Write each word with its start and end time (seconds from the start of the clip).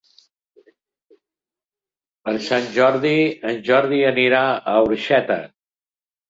Per 2.27 2.35
Sant 2.45 2.65
Jordi 2.79 3.13
en 3.51 3.61
Jordi 3.69 4.01
anirà 4.13 4.41
a 4.73 4.75
Orxeta. 4.89 5.39